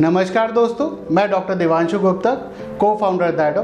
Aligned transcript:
नमस्कार 0.00 0.50
दोस्तों, 0.52 0.88
मैं 1.14 1.30
डॉक्टर 1.30 1.54
देवांशु 1.54 1.98
गुप्ता 1.98 2.30
को 2.80 2.96
फाउंडर 3.00 3.30
दैडो 3.30 3.62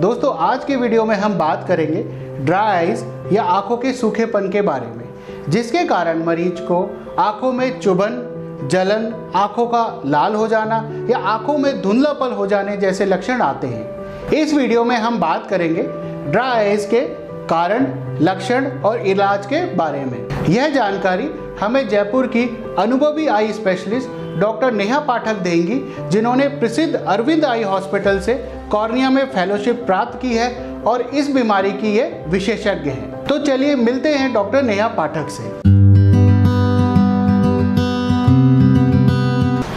दोस्तों, 0.00 0.34
आज 0.38 0.64
के 0.64 0.76
वीडियो 0.76 1.04
में 1.04 1.14
हम 1.16 1.34
बात 1.38 1.64
करेंगे 1.68 2.02
ड्राई 2.44 2.76
आइज़ 2.76 3.02
या 3.34 3.42
आँखों 3.42 3.76
के 3.76 3.92
सूखेपन 3.92 4.48
के 4.50 4.62
बारे 4.62 4.86
में, 4.86 5.04
जिसके 5.48 5.84
कारण 5.84 6.22
मरीज़ 6.24 6.62
को 6.62 6.78
आँखों 7.18 7.52
में 7.52 7.80
चुभन, 7.80 8.68
जलन, 8.70 9.12
आँखों 9.34 9.66
का 9.66 10.02
लाल 10.06 10.34
हो 10.34 10.46
जाना 10.48 10.76
या 11.10 11.18
आँखों 11.18 11.58
में 11.58 11.80
धुंधलापन 11.82 12.32
हो 12.32 12.46
जाने 12.46 12.76
जैसे 12.76 13.06
लक्षण 13.06 13.40
आते 13.40 13.66
हैं। 13.66 14.32
इस 14.32 14.54
वीडियो 14.54 14.84
में 14.84 14.96
हम 14.96 15.20
बात 15.20 15.46
करेंगे 15.46 15.82
ड्राई 16.30 16.58
आइज़ 16.58 16.88
के 16.88 17.00
कारण, 17.46 17.86
लक्षण 18.22 18.70
और 18.80 19.06
इलाज 19.06 19.46
के 19.46 19.64
बारे 19.76 20.04
में। 20.04 20.46
यह 20.48 20.68
जानकारी 20.68 21.30
हमें 21.60 21.88
जयपुर 21.88 22.26
की 22.26 22.44
अनुभवी 22.78 23.26
eye 23.28 23.52
specialist 23.52 24.22
doctor 24.34 24.72
Neha 24.72 24.98
Pathak 24.98 25.34
देंगी, 25.34 25.80
जिन्होंने 26.10 26.46
प्रसिद्ध 26.50 26.94
अरविंद 26.96 27.44
आई 27.44 27.62
हॉस्पिटल 27.62 28.18
से 28.20 28.34
कॉर्निया 28.70 29.10
में 29.10 29.24
फेलोशिप 29.26 29.82
प्राप्त 29.86 30.18
की 30.22 30.34
है 30.34 30.48
और 30.82 31.02
इस 31.14 31.30
बीमारी 31.30 31.70
की 31.72 31.96
ये 31.96 32.24
विशेषज्ञ 32.28 32.90
हैं। 32.90 33.24
तो 33.24 33.38
चलिए 33.38 33.74
मिलते 33.76 34.14
हैं 34.14 34.32
डॉक्टर 34.32 34.62
नेहा 34.62 34.88
पाठक 34.88 35.28
से। 35.30 35.42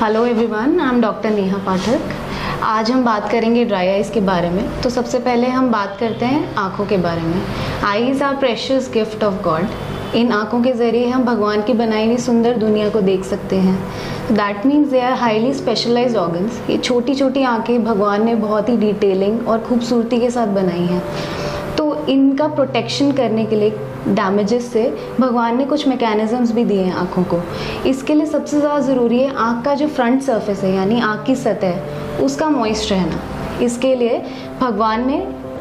Hello 0.03 0.25
everyone 0.25 0.79
I 0.79 0.89
am 0.89 1.01
doctor 1.01 1.29
Neha 1.29 1.57
Pathak 1.57 2.15
आज 2.63 2.91
हम 2.91 3.03
बात 3.03 3.29
करेंगे 3.31 3.65
ड्राई 3.65 3.87
आइज़ 3.87 4.11
के 4.11 4.21
बारे 4.21 4.49
में। 4.49 4.81
तो 4.81 4.89
सबसे 4.89 5.19
पहले 5.19 5.47
हम 5.47 5.71
बात 5.71 5.97
करते 5.99 6.25
हैं 6.25 6.55
आँखों 6.55 6.85
के 6.85 6.97
बारे 6.97 7.21
में। 7.21 7.41
Eyes 7.83 8.23
are 8.23 8.35
precious 8.35 8.89
gift 8.93 9.23
of 9.23 9.41
God 9.43 9.67
इन 10.15 10.31
आँखों 10.31 10.61
के 10.63 10.71
ज़रिए 10.73 11.07
हम 11.07 11.23
भगवान 11.25 11.61
की 11.61 11.73
बनाई 11.73 12.05
हुई 12.07 12.17
सुंदर 12.17 12.57
दुनिया 12.57 12.89
को 12.89 13.01
देख 13.01 13.23
सकते 13.23 13.55
हैं। 13.55 13.77
That 14.31 14.65
means 14.65 14.89
they 14.89 14.99
are 14.99 15.13
highly 15.13 15.53
specialise 15.53 16.15
organs 16.15 16.61
ये 16.69 16.77
छोटी 16.77 17.15
छोटी 17.15 17.43
आँखें 17.43 17.83
भगवान 17.83 18.25
ने 18.25 18.35
बहुत 18.35 18.69
ही 18.69 18.77
डिटेलिंग 18.77 19.47
और 19.47 19.59
खूबसूरती 19.59 20.19
के 20.19 20.29
साथ 20.29 20.47
बनाई 20.55 20.85
हैं। 20.85 21.01
तो 21.77 22.05
इनका 22.09 22.47
प्रोटेक्शन 22.47 23.11
करने 23.11 23.45
के 23.45 23.55
लिए 23.55 23.69
डैमेजेस 24.07 24.71
से 24.73 24.89
भगवान 25.19 25.57
ने 25.57 25.65
कुछ 25.65 25.87
मैकेनिज़म्स 25.87 26.51
भी 26.51 26.63
दिए 26.65 26.83
हैं 26.83 26.93
आँखों 26.93 27.23
को। 27.23 27.41
इसके 27.89 28.13
लिए 28.13 28.25
सबसे 28.25 28.59
ज़्यादा 28.59 28.79
ज़रूरी 28.79 29.19
है 29.19 29.35
आँख 29.35 29.63
का 29.65 29.73
जो 29.73 29.87
फ्रंट 29.87 30.21
सरफेस 30.21 30.63
है, 30.63 30.73
यानी 30.75 30.99
आँख 31.01 31.25
की 31.25 31.35
सतह, 31.35 32.23
उसका 32.23 32.49
मॉइस्ट 32.49 32.91
रहना। 32.91 33.19
इसके 33.63 33.95
लिए 33.95 34.21
भगवान 34.61 35.07
ने 35.07 35.17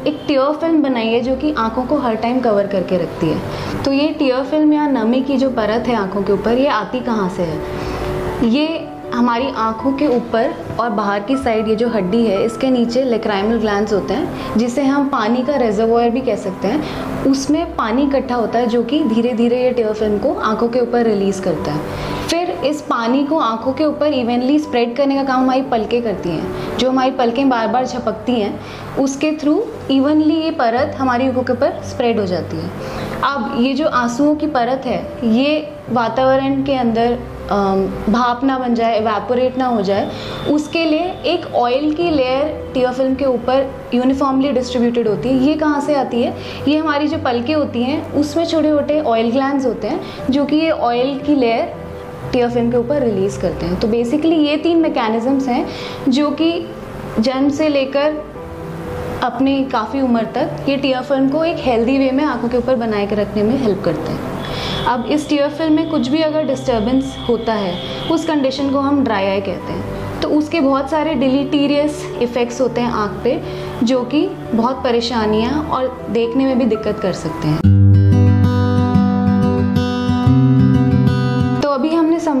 एक 0.07 0.19
टीयर 0.27 0.51
फ़िल्म 0.53 0.81
बनाई 0.81 1.07
है 1.07 1.19
जो 1.19 1.35
कि 1.35 1.51
आँखों 1.57 1.83
को 1.85 1.97
हर 1.97 2.15
टाइम 2.15 2.39
कवर 2.39 2.67
करके 2.67 2.97
रखती 2.97 3.29
है। 3.29 3.83
तो 3.83 3.91
ये 3.91 4.07
टीयर 4.19 4.43
फ़िल्म 4.43 4.73
या 4.73 4.87
नमी 4.87 5.21
की 5.21 5.37
जो 5.37 5.49
परत 5.49 5.87
है 5.87 5.95
आँखों 5.95 6.21
के 6.23 6.33
ऊपर, 6.33 6.57
ये 6.57 6.67
आती 6.67 6.99
कहाँ 6.99 7.29
से 7.29 7.43
है? 7.43 8.49
ये 8.49 8.67
हमारी 9.13 9.47
आँखों 9.57 9.91
के 9.93 10.07
ऊपर 10.07 10.53
और 10.79 10.89
बाहर 10.89 11.19
की 11.19 11.35
साइड 11.37 11.67
ये 11.67 11.75
जो 11.75 11.87
हड्डी 11.89 12.25
है, 12.25 12.43
इसके 12.45 12.69
नीचे 12.69 13.03
लेक्राइमल 13.03 13.57
ग्लैंड्स 13.57 13.93
होते 13.93 14.13
हैं, 14.13 14.57
जिसे 14.57 14.83
हम 14.83 15.07
पानी 15.09 15.43
का 15.43 15.55
रेजर्वोयर 15.55 16.09
भी 16.09 16.21
कह 16.21 16.35
सकते 16.35 16.67
हैं। 16.67 17.25
उसमें 17.25 17.75
पानी 17.75 18.03
इकट्ठा 18.03 18.35
होता 18.35 18.59
है 18.59 18.67
जो 18.67 18.83
कि 18.83 19.03
धीरे 19.03 19.33
धीरे 19.33 19.63
ये 19.63 19.71
टेयर 19.71 19.93
फ़िल्म 19.93 20.19
को 20.19 20.33
आँखों 20.33 20.67
के 20.67 20.79
ऊपर 20.79 21.05
रिलीज़ 21.05 21.41
करता 21.41 21.71
है। 21.71 22.16
इस 22.65 22.81
पानी 22.81 23.23
को 23.23 23.37
आँखों 23.39 23.73
के 23.73 23.85
ऊपर 23.85 24.13
इवनली 24.13 24.57
स्प्रेड 24.59 24.95
करने 24.95 25.15
का 25.15 25.23
काम 25.23 25.41
हमारी 25.41 25.61
पलकें 25.61 26.01
करती 26.03 26.29
हैं। 26.29 26.77
जो 26.77 26.89
हमारी 26.89 27.11
पलकें 27.11 27.47
बार 27.49 27.67
बार 27.67 27.85
झपकती 27.85 28.33
हैं, 28.33 28.59
उसके 28.99 29.31
थ्रू 29.31 29.63
इवनली 29.91 30.35
ये 30.35 30.51
परत 30.51 30.95
हमारी 30.99 31.27
आँखों 31.27 31.43
के 31.43 31.53
ऊपर 31.53 31.81
स्प्रेड 31.83 32.19
हो 32.19 32.25
जाती 32.25 32.57
है। 32.57 32.69
अब 33.25 33.55
ये 33.59 33.73
जो 33.73 33.87
आंसुओं 33.87 34.35
की 34.35 34.47
परत 34.47 34.85
है, 34.85 35.01
ये 35.25 35.67
वातावरण 35.89 36.63
के 36.63 36.75
अंदर 36.75 37.17
भाप 38.09 38.43
ना 38.43 38.57
बन 38.59 38.73
जाए 38.75 38.97
एवेपोरेट 38.97 39.57
ना 39.57 39.65
हो 39.65 39.81
जाए, 39.81 40.09
उसके 40.51 40.83
लिए 40.85 41.05
एक 41.25 41.45
ऑयल 41.55 41.93
की 41.93 42.09
लेयर 42.11 42.71
टीयर 42.73 42.91
फ़िल्म 42.91 43.15
के 43.15 43.25
ऊपर 43.25 43.69
यूनिफॉर्मली 43.93 44.51
डिस्ट्रीब्यूटेड 44.51 45.07
होती 45.07 45.29
है। 45.29 45.43
ये 45.43 45.53
कहाँ 45.53 45.79
से 45.81 45.95
आती 45.95 46.21
है? 46.23 46.35
ये 46.67 46.77
हमारी 46.77 47.07
जो 47.07 47.17
पलकें 47.17 47.53
होती 47.55 47.83
हैं, 47.83 48.13
उसमें 48.13 48.45
छोटे 48.45 48.69
छोटे 48.69 48.99
ऑयल 49.01 49.31
ग्लैंड 49.31 49.65
होते 49.65 49.87
हैं, 49.87 49.99
जो 50.29 50.45
कि 50.45 50.55
ये 50.55 50.69
ऑयल 50.71 51.17
की 51.19 51.35
लेयर 51.35 51.75
टीयर 52.31 52.49
फ़िल्म 52.49 52.71
के 52.71 52.77
ऊपर 52.77 53.03
रिलीज़ 53.03 53.39
करते 53.41 53.65
हैं। 53.65 53.79
तो 53.79 53.87
बेसिकली 53.87 54.35
ये 54.37 54.57
तीन 54.57 54.81
मैकेनिज़म्स 54.81 55.47
हैं 55.47 55.65
जो 56.09 56.29
कि 56.31 56.51
जन्म 57.19 57.49
से 57.49 57.67
लेकर 57.69 58.23
अपनी 59.23 59.63
काफ़ी 59.63 60.01
उम्र 60.01 60.23
तक 60.35 60.65
ये 60.69 60.77
टीयर 60.77 61.01
फ़िल्म 61.01 61.29
को 61.29 61.43
एक 61.45 61.57
हेल्दी 61.59 61.97
वे 61.97 62.11
में 62.11 62.23
आँखों 62.23 62.49
के 62.49 62.57
ऊपर 62.57 62.75
बनाए 62.75 63.07
के 63.07 63.15
रखने 63.15 63.43
में 63.43 63.57
हेल्प 63.57 63.83
करते 63.85 64.11
हैं। 64.11 64.35
अब 64.85 65.05
इस 65.05 65.27
फ़िल्म 65.27 65.73
में 65.73 65.89
कुछ 65.89 66.07
भी 66.07 66.21
अगर 66.21 66.43
डिस्टर्बेंस 66.43 67.15
होता 67.29 67.53
है, 67.53 67.73
उस 68.11 68.25
कंडीशन 68.25 68.69
को 68.69 68.79
हम 68.79 69.03
ड्राई 69.03 69.25
आई 69.25 69.41
कहते 69.41 69.73
हैं। 69.73 70.21
तो 70.21 70.29
उसके 70.29 70.61
बहुत 70.61 70.89
सारे 70.89 71.13
डिलीटीरियस 71.13 72.05
इफ़ेक्ट्स 72.21 72.61
होते 72.61 72.81
हैं 72.81 72.91
आँख 72.91 73.23
पे, 73.23 73.41
जो 73.83 74.03
कि 74.03 74.27
बहुत 74.53 74.83
परेशानियाँ 74.83 75.63
और 75.63 76.07
देखने 76.09 76.45
में 76.45 76.57
भी 76.59 76.65
दिक्कत 76.65 76.99
कर 76.99 77.13
सकते 77.13 77.47
हैं। 77.47 77.76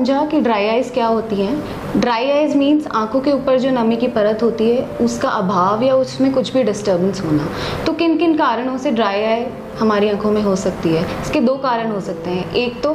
समझा 0.07 0.25
कि 0.25 0.39
ड्राई 0.41 0.67
आइज़ 0.67 0.91
क्या 0.93 1.05
होती 1.07 1.35
हैं? 1.35 1.99
ड्राई 2.01 2.29
आइज़ 2.31 2.55
मीन्स 2.57 2.85
आँखों 2.95 3.19
के 3.21 3.31
ऊपर 3.31 3.57
जो 3.59 3.69
नमी 3.71 3.95
की 3.95 4.07
परत 4.07 4.43
होती 4.43 4.69
है, 4.69 4.85
उसका 5.01 5.29
अभाव 5.29 5.83
या 5.83 5.95
उसमें 5.95 6.31
कुछ 6.33 6.53
भी 6.53 6.63
डिस्टर्बेंस 6.63 7.21
होना। 7.21 7.47
तो 7.85 7.93
किन 7.93 8.17
किन 8.17 8.37
कारणों 8.37 8.77
से 8.77 8.91
ड्राई 8.91 9.23
आई 9.23 9.45
हमारी 9.79 10.09
आँखों 10.09 10.31
में 10.31 10.41
हो 10.43 10.55
सकती 10.55 10.89
है? 10.89 11.03
इसके 11.21 11.41
दो 11.41 11.55
कारण 11.57 11.91
हो 11.91 11.99
सकते 12.01 12.29
हैं। 12.29 12.53
एक 12.55 12.81
तो 12.83 12.93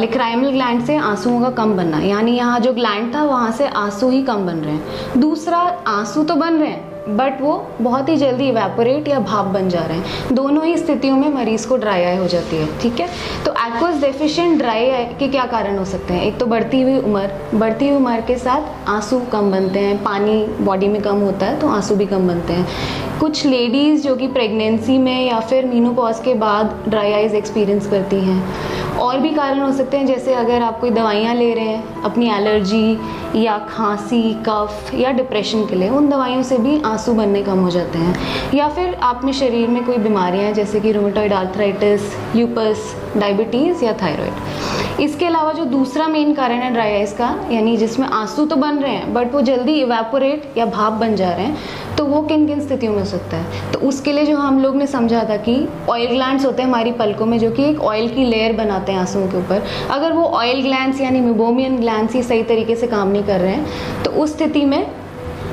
लिक्राइमल 0.00 0.50
ग्लैंड 0.50 0.84
से 0.86 0.96
आंसुओं 0.96 1.40
का 1.40 1.50
कम 1.52 1.76
बनना, 1.76 2.00
यानी 2.00 2.36
यहाँ 2.36 2.60
जो 2.60 2.72
ग्लैंड 2.72 3.14
था, 3.14 3.22
वहाँ 3.24 3.52
से 3.52 3.66
आँसू 3.68 4.10
ही 4.10 4.22
कम 4.22 4.46
बन 4.46 4.56
रहे 4.56 4.74
हैं। 4.74 5.20
दूसरा, 5.20 5.58
आँसू 5.88 6.24
तो 6.24 6.34
बन 6.36 6.54
रहे 6.54 6.68
हैं 6.68 6.93
बट 7.08 7.40
वो 7.40 7.52
बहुत 7.80 8.08
ही 8.08 8.16
जल्दी 8.16 8.48
इवेपोरेट 8.48 9.08
या 9.08 9.18
भाप 9.20 9.46
बन 9.46 9.68
जा 9.68 9.80
रहे 9.80 9.96
हैं। 9.98 10.34
दोनों 10.34 10.64
ही 10.64 10.76
स्थितियों 10.78 11.16
में 11.16 11.28
मरीज़ 11.28 11.66
को 11.68 11.76
ड्राई 11.76 12.02
आई 12.02 12.16
हो 12.16 12.26
जाती 12.26 12.56
है, 12.56 12.68
ठीक 12.80 13.00
है? 13.00 13.08
तो 13.44 13.52
एक्वस 13.66 14.00
डेफिशिएंट 14.00 14.58
ड्राई 14.58 14.88
आई 14.90 15.04
के 15.18 15.28
क्या 15.28 15.44
कारण 15.46 15.78
हो 15.78 15.84
सकते 15.84 16.14
हैं? 16.14 16.22
एक 16.22 16.38
तो 16.38 16.46
बढ़ती 16.46 16.80
हुई 16.82 16.96
उम्र, 16.98 17.30
बढ़ती 17.54 17.88
हुई 17.88 17.96
उम्र 17.96 18.20
के 18.20 18.36
साथ 18.36 18.88
आँसू 18.88 19.20
कम 19.32 19.50
बनते 19.50 19.78
हैं, 19.78 20.02
पानी 20.04 20.44
बॉडी 20.60 20.88
में 20.88 21.00
कम 21.02 21.20
होता 21.20 21.46
है 21.46 21.60
तो 21.60 21.68
आँसू 21.68 21.96
भी 21.96 22.06
कम 22.06 22.28
बनते 22.28 22.52
हैं। 22.52 23.18
कुछ 23.20 23.44
लेडीज़ 23.46 24.02
जो 24.02 24.14
कि 24.16 24.26
प्रेगनेंसी 24.28 24.98
में 24.98 25.26
या 25.26 25.40
फिर 25.40 25.66
मीनोपॉज 25.66 26.20
के 26.20 26.34
बाद 26.34 26.84
ड्राई 26.88 27.12
आइज़ 27.12 27.34
एक्सपीरियंस 27.34 27.86
करती 27.86 28.16
हैं। 28.16 28.73
और 29.00 29.18
भी 29.18 29.30
कारण 29.30 29.60
हो 29.60 29.72
सकते 29.72 29.96
हैं, 29.96 30.06
जैसे 30.06 30.34
अगर 30.34 30.62
आप 30.62 30.80
कोई 30.80 30.90
दवाइयाँ 30.90 31.34
ले 31.34 31.52
रहे 31.54 31.64
हैं, 31.64 32.02
अपनी 32.02 32.28
एलर्जी 32.30 32.98
या 33.36 33.56
खांसी, 33.70 34.22
कफ 34.48 34.90
या 34.94 35.10
डिप्रेशन 35.10 35.66
के 35.66 35.76
लिए, 35.76 35.88
उन 35.88 36.08
दवाइयों 36.08 36.42
से 36.42 36.58
भी 36.58 36.80
आँसू 36.82 37.14
बनने 37.14 37.42
कम 37.42 37.58
हो 37.58 37.70
जाते 37.70 37.98
हैं। 37.98 38.52
या 38.54 38.68
फिर 38.68 38.94
आप 39.02 39.24
में 39.24 39.32
शरीर 39.32 39.68
में 39.68 39.84
कोई 39.84 39.96
बीमारियाँ 39.98 40.44
हैं, 40.44 40.54
जैसे 40.54 40.80
कि 40.80 40.92
रोमेटॉइड 40.92 41.32
आर्थराइटिस 41.32 42.12
ल्यूपस 42.36 42.94
डायबिटीज़ 43.16 43.84
या 43.84 43.92
थायराइड 43.92 45.00
इसके 45.00 45.26
अलावा 45.26 45.52
जो 45.52 45.64
दूसरा 45.64 46.06
मेन 46.08 46.32
कारण 46.34 46.60
है 46.60 46.72
ड्राई 46.72 46.92
आइज़ 46.92 47.14
का, 47.14 47.28
यानी 47.50 47.76
जिसमें 47.76 48.06
आँसू 48.08 48.44
तो 48.46 48.56
बन 48.56 48.78
रहे 48.78 48.92
हैं 48.92 49.12
बट 49.14 49.32
वो 49.34 49.40
जल्दी 49.40 49.72
इवेपोरेट 49.72 50.58
या 50.58 50.66
भाप 50.66 50.92
बन 50.92 51.16
जा 51.16 51.30
रहे 51.30 51.46
हैं 51.46 51.83
तो 51.98 52.04
वो 52.04 52.20
किन 52.22 52.46
किन 52.46 52.60
स्थितियों 52.60 52.92
में 52.92 52.98
हो 52.98 53.04
सकता 53.04 53.36
है? 53.36 53.72
तो 53.72 53.78
उसके 53.78 54.12
लिए 54.12 54.24
जो 54.26 54.36
हम 54.36 54.60
लोग 54.62 54.76
ने 54.76 54.86
समझा 54.86 55.22
था 55.24 55.36
कि 55.38 55.56
ऑयल 55.88 56.06
ग्लैंड्स 56.06 56.46
होते 56.46 56.62
हैं 56.62 56.68
हमारी 56.68 56.92
पलकों 56.92 57.26
में, 57.26 57.38
जो 57.38 57.50
कि 57.50 57.64
एक 57.64 57.80
ऑयल 57.82 58.08
की 58.08 58.24
लेयर 58.24 58.52
बनाते 58.52 58.92
हैं 58.92 58.98
आंसुओं 58.98 59.26
के 59.28 59.36
ऊपर। 59.36 59.62
अगर 59.90 60.12
वो 60.12 60.24
ऑयल 60.24 60.62
ग्लैंड्स 60.62 61.00
यानी 61.00 61.20
मिबोमियन 61.20 61.76
ग्लैंड्स 61.76 62.14
ही 62.14 62.22
सही 62.22 62.42
तरीके 62.42 62.76
से 62.76 62.86
काम 62.86 63.08
नहीं 63.08 63.24
कर 63.24 63.40
रहे 63.40 63.52
हैं 63.52 64.02
तो 64.02 64.10
उस 64.12 64.36
स्थिति 64.36 64.64
में 64.64 64.86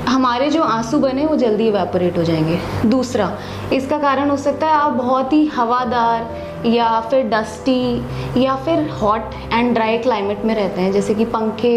हमारे 0.07 0.50
जो 0.50 0.62
आँसू 0.63 1.00
बने 1.00 1.25
वो 1.25 1.35
जल्दी 1.35 1.68
इवेपोरेट 1.68 2.18
हो 2.18 2.24
जाएँगे। 2.24 2.57
दूसरा, 2.90 3.31
इसका 3.74 3.97
कारण 3.97 4.30
हो 4.30 4.38
सकता 4.38 4.68
है 4.68 4.74
आप 4.74 4.94
बहुत 4.94 5.34
ही 5.34 5.46
हवादार 5.46 6.50
या 6.66 7.00
फिर 7.02 7.24
डस्टी 7.30 8.44
या 8.44 8.56
फिर 8.66 8.88
हॉट 9.02 9.34
एंड 9.54 9.74
ड्राई 9.74 9.98
क्लाइमेट 10.00 10.44
में 10.46 10.54
रहते 10.56 10.81
हैं। 10.81 10.92
जैसे 10.92 11.13
कि 11.13 11.25
पंखे 11.28 11.74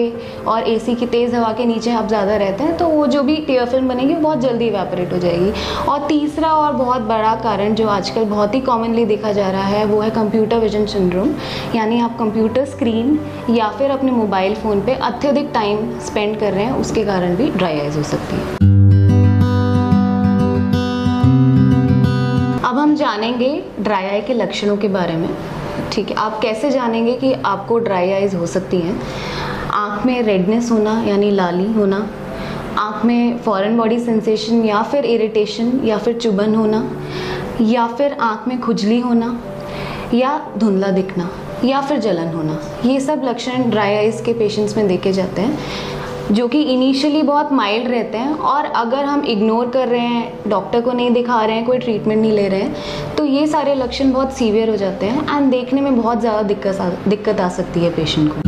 और 0.46 0.68
एसी 0.68 0.94
की 0.94 1.06
तेज़ 1.06 1.34
हवा 1.36 1.52
के 1.52 1.64
नीचे 1.64 1.90
आप 1.92 2.08
ज़्यादा 2.08 2.36
रहते 2.36 2.64
हैं 2.64 2.76
तो 2.76 2.88
वो 2.88 3.06
जो 3.06 3.22
भी 3.22 3.36
टेयर 3.36 3.66
फ़िल्म 3.66 3.88
बनेगी, 3.88 4.14
बहुत 4.14 4.40
जल्दी 4.40 4.66
इवेपोरेट 4.66 5.12
हो 5.12 5.18
जाएगी। 5.18 5.52
और 5.88 6.06
तीसरा 6.08 6.52
और 6.54 6.72
बहुत 6.74 7.02
बड़ा 7.04 7.34
कारण 7.42 7.74
जो 7.74 7.88
आजकल 7.88 8.24
बहुत 8.26 8.54
ही 8.54 8.60
कॉमनली 8.62 9.04
देखा 9.06 9.32
जा 9.32 9.50
रहा 9.50 9.64
है, 9.64 9.84
वो 9.84 10.00
है 10.00 10.10
कंप्यूटर 10.12 10.58
विजन 10.58 10.86
सिंड्रोम 10.86 11.34
यानी 11.74 12.00
आप 12.00 12.18
कंप्यूटर 12.18 12.64
स्क्रीन 12.66 13.18
या 13.50 13.68
फिर 13.78 13.90
अपने 13.90 14.10
मोबाइल 14.12 14.54
फ़ोन 14.54 14.80
पर 14.80 15.00
अत्यधिक 15.04 15.50
टाइम 15.54 15.98
स्पेंड 16.00 16.38
कर 16.40 16.52
रहे 16.52 16.64
हैं, 16.64 16.72
उसके 16.74 17.04
कारण 17.04 17.36
भी 17.36 17.50
ड्राई 17.50 17.80
आइज़ 17.80 17.96
हो 17.96 18.02
सकती 18.04 18.36
है। 18.36 18.63
जानेंगे 22.96 23.64
ड्राई 23.80 24.04
आई 24.04 24.20
के 24.20 24.34
लक्षणों 24.34 24.76
के 24.76 24.88
बारे 24.88 25.12
में। 25.12 25.28
ठीक 25.92 26.08
है, 26.08 26.16
आप 26.16 26.40
कैसे 26.40 26.70
जानेंगे 26.70 27.12
कि 27.12 27.32
आपको 27.32 27.78
ड्राई 27.78 28.10
आइज़ 28.10 28.36
हो 28.36 28.46
सकती 28.46 28.76
हैं? 28.76 29.02
आँख 29.70 30.06
में 30.06 30.22
रेडनेस 30.22 30.70
होना, 30.70 31.04
यानी 31.08 31.30
लाली 31.30 31.72
होना। 31.72 32.10
आँख 32.78 33.04
में 33.04 33.38
फॉरेन 33.38 33.76
बॉडी 33.76 33.98
सेंसेशन 33.98 34.64
या 34.64 34.82
फिर 34.82 35.04
इरिटेशन 35.04 35.80
या 35.84 35.98
फिर 35.98 36.18
चुभन 36.18 36.54
होना। 36.54 36.90
या 37.60 37.86
फिर 37.86 38.12
आँख 38.12 38.48
में 38.48 38.60
खुजली 38.60 39.00
होना। 39.00 39.40
या 40.14 40.46
धुंधला 40.58 40.88
दिखना, 40.88 41.30
या 41.64 41.80
फिर 41.80 41.98
जलन 41.98 42.28
होना। 42.28 42.58
ये 42.84 43.00
सब 43.00 43.22
लक्षण 43.24 43.70
ड्राई 43.70 43.94
आइज़ 43.94 44.22
के 44.22 44.32
पेशेंट्स 44.32 44.76
में 44.76 44.88
देखे 44.88 45.12
जाते 45.12 45.42
हैं। 45.42 45.58
जो 46.32 46.46
कि 46.48 46.60
इनिशियली 46.64 47.22
बहुत 47.22 47.52
माइल्ड 47.52 47.88
रहते 47.88 48.18
हैं 48.18 48.34
और 48.50 48.64
अगर 48.66 49.04
हम 49.04 49.24
इग्नोर 49.24 49.68
कर 49.70 49.88
रहे 49.88 50.00
हैं 50.00 50.50
डॉक्टर 50.50 50.80
को 50.80 50.92
नहीं 50.92 51.10
दिखा 51.12 51.44
रहे 51.44 51.56
हैं, 51.56 51.64
कोई 51.66 51.78
ट्रीटमेंट 51.78 52.20
नहीं 52.20 52.32
ले 52.32 52.48
रहे 52.48 52.60
हैं 52.60 53.14
तो 53.16 53.24
ये 53.24 53.46
सारे 53.46 53.74
लक्षण 53.74 54.12
बहुत 54.12 54.32
सीवियर 54.32 54.70
हो 54.70 54.76
जाते 54.76 55.06
हैं 55.06 55.36
एंड 55.36 55.50
देखने 55.50 55.80
में 55.80 55.96
बहुत 55.96 56.20
ज़्यादा 56.20 56.42
दिक्कत 56.44 57.08
दिक्कत 57.08 57.40
आ 57.40 57.48
सकती 57.50 57.80
है 57.80 57.90
पेशेंट 57.94 58.28
को। 58.28 58.40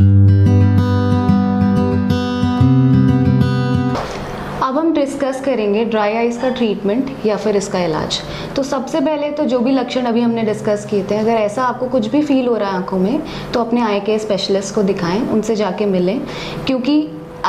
अब 4.65 4.77
हम 4.77 4.91
डिस्कस 4.93 5.41
करेंगे 5.41 5.83
ड्राई 5.85 6.13
आइज़ 6.13 6.39
का 6.41 6.49
ट्रीटमेंट 6.51 7.25
या 7.25 7.35
फिर 7.37 7.55
इसका 7.55 7.79
इलाज। 7.79 8.19
तो 8.55 8.63
सबसे 8.63 8.99
पहले 9.01 9.29
तो 9.31 9.43
जो 9.45 9.59
भी 9.59 9.71
लक्षण 9.71 10.05
अभी 10.05 10.21
हमने 10.21 10.43
डिस्कस 10.43 10.85
किए 10.89 11.03
थे, 11.11 11.15
अगर 11.15 11.31
ऐसा 11.31 11.63
आपको 11.63 11.87
कुछ 11.89 12.07
भी 12.07 12.21
फील 12.21 12.47
हो 12.47 12.55
रहा 12.55 12.69
है 12.69 12.77
आँखों 12.77 12.99
में 12.99 13.21
तो 13.53 13.59
अपने 13.59 13.81
आई 13.81 13.99
के 13.99 14.17
स्पेशलिस्ट 14.19 14.75
को 14.75 14.83
दिखाएँ, 14.83 15.21
उनसे 15.23 15.55
जाके 15.55 15.85
मिलें, 15.85 16.19
क्योंकि 16.67 17.01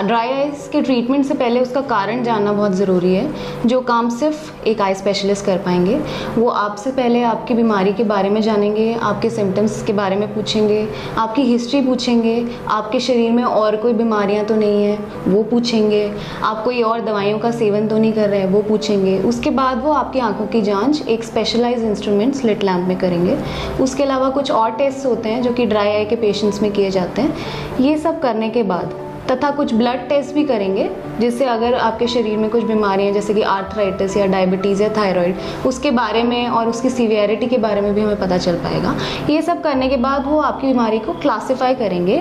ड्राई 0.02 0.28
आइज़ 0.28 0.70
के 0.70 0.80
ट्रीटमेंट 0.80 1.24
से 1.24 1.34
पहले 1.34 1.60
उसका 1.60 1.80
कारण 1.80 2.22
जानना 2.22 2.52
बहुत 2.52 2.72
ज़रूरी 2.72 3.14
है। 3.14 3.30
जो 3.66 3.80
काम 3.80 4.08
सिर्फ़ 4.10 4.64
एक 4.66 4.80
आई 4.80 4.94
स्पेशलिस्ट 4.94 5.46
कर 5.46 5.58
पाएँगे, 5.58 5.98
वो 6.38 6.48
आपसे 6.48 6.90
पहले 6.90 7.22
आपकी 7.22 7.54
बीमारी 7.54 7.92
के 7.92 8.04
बारे 8.04 8.30
में 8.30 8.40
जानेंगे, 8.40 8.92
आपके 8.94 9.30
सिम्टम्स 9.30 9.82
के 9.82 9.92
बारे 9.92 10.16
में 10.16 10.34
पूछेंगे, 10.34 10.88
आपकी 11.18 11.42
हिस्ट्री 11.42 11.80
पूछेंगे, 11.80 12.46
आपके 12.68 13.00
शरीर 13.00 13.32
में 13.32 13.42
और 13.44 13.76
कोई 13.76 13.92
बीमारियाँ 13.92 14.44
तो 14.44 14.56
नहीं 14.56 14.84
है, 14.84 14.98
वो 15.28 15.42
पूछेंगे। 15.42 16.12
आप 16.42 16.64
कोई 16.64 16.82
और 16.82 17.00
दवाइयों 17.00 17.38
का 17.38 17.50
सेवन 17.50 17.88
तो 17.88 17.98
नहीं 17.98 18.12
कर 18.12 18.28
रहे 18.28 18.40
हैं, 18.40 18.48
वो 18.48 18.62
पूछेंगे। 18.62 19.18
उसके 19.18 19.50
बाद 19.50 19.82
वो 19.84 19.92
आपकी 19.92 20.18
आँखों 20.18 20.46
की 20.46 20.62
जाँच 20.62 21.02
एक 21.08 21.24
स्पेशलाइज 21.24 21.84
इंस्ट्रूमेंट 21.84 22.34
स्लिट 22.34 22.64
लैम्प 22.64 22.88
में 22.88 22.96
करेंगे। 22.98 23.38
उसके 23.80 24.02
अलावा 24.02 24.30
कुछ 24.30 24.50
और 24.50 24.70
टेस्ट 24.70 25.06
होते 25.06 25.28
हैं 25.28 25.42
जो 25.42 25.52
कि 25.52 25.66
ड्राई 25.66 25.88
आई 25.88 26.04
के 26.04 26.16
पेशेंट्स 26.16 26.62
में 26.62 26.72
किए 26.72 26.90
जाते 26.90 27.22
हैं। 27.22 27.36
ये 27.80 27.98
सब 27.98 28.20
करने 28.20 28.48
के 28.48 28.62
बाद 28.62 29.07
तथा 29.30 29.50
कुछ 29.50 29.74
ब्लड 29.74 30.08
टेस्ट 30.08 30.34
भी 30.34 30.44
करेंगे, 30.44 30.88
जिससे 31.20 31.44
अगर 31.44 31.74
आपके 31.76 32.06
शरीर 32.06 32.38
में 32.38 32.48
कुछ 32.50 32.62
बीमारियाँ, 32.64 33.12
जैसे 33.12 33.34
कि 33.34 33.42
आर्थराइटिस 33.44 34.16
या 34.16 34.26
डायबिटीज़ 34.26 34.82
या 34.82 34.88
थायराइड 34.96 35.36
उसके 35.66 35.90
बारे 35.90 36.22
में 36.22 36.48
और 36.48 36.68
उसकी 36.68 36.90
सीवियरिटी 36.90 37.46
के 37.46 37.58
बारे 37.58 37.80
में 37.80 37.92
भी 37.94 38.00
हमें 38.00 38.20
पता 38.20 38.38
चल 38.38 38.56
पाएगा। 38.56 38.94
ये 39.30 39.42
सब 39.42 39.62
करने 39.62 39.88
के 39.88 39.96
बाद 39.96 40.26
वो 40.26 40.38
आपकी 40.40 40.66
बीमारी 40.66 40.98
को 40.98 41.12
क्लासिफाई 41.12 41.74
करेंगे 41.74 42.18